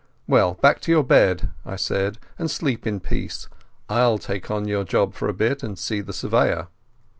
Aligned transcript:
"Well, 0.25 0.55
back 0.55 0.81
to 0.81 0.91
your 0.91 1.03
bed," 1.03 1.51
I 1.63 1.75
said, 1.75 2.17
"and 2.39 2.49
sleep 2.49 2.87
in 2.87 3.01
peace. 3.01 3.47
I'll 3.87 4.17
take 4.17 4.49
on 4.49 4.67
your 4.67 4.83
job 4.83 5.13
for 5.13 5.27
a 5.27 5.31
bit 5.35 5.61
and 5.61 5.77
see 5.77 6.01
the 6.01 6.11
Surveyor." 6.11 6.69